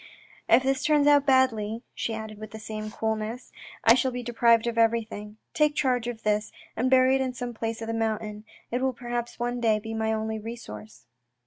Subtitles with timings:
[0.57, 3.51] "If this turns out badly," she added with the same coolness,"
[3.83, 5.37] I shall be deprived of everything.
[5.53, 8.43] Take charge of this, and bury it in some place of the mountain.
[8.71, 11.05] It will perhaps one day be my only resource."